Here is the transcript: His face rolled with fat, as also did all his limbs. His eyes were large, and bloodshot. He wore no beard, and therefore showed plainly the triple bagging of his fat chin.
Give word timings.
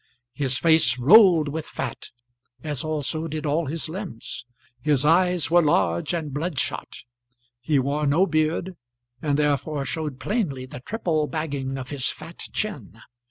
His 0.33 0.57
face 0.57 0.97
rolled 0.97 1.47
with 1.47 1.67
fat, 1.67 2.09
as 2.63 2.83
also 2.83 3.27
did 3.27 3.45
all 3.45 3.67
his 3.67 3.87
limbs. 3.87 4.47
His 4.81 5.05
eyes 5.05 5.51
were 5.51 5.61
large, 5.61 6.11
and 6.11 6.33
bloodshot. 6.33 7.03
He 7.59 7.77
wore 7.77 8.07
no 8.07 8.25
beard, 8.25 8.75
and 9.21 9.37
therefore 9.37 9.85
showed 9.85 10.19
plainly 10.19 10.65
the 10.65 10.79
triple 10.79 11.27
bagging 11.27 11.77
of 11.77 11.91
his 11.91 12.09
fat 12.09 12.39
chin. 12.51 12.99